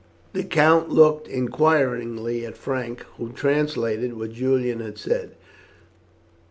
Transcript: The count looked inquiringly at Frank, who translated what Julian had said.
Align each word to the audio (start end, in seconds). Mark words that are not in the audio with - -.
The 0.33 0.43
count 0.43 0.89
looked 0.89 1.27
inquiringly 1.27 2.43
at 2.43 2.57
Frank, 2.57 3.01
who 3.19 3.31
translated 3.33 4.13
what 4.17 4.31
Julian 4.31 4.79
had 4.79 4.97
said. 4.97 5.35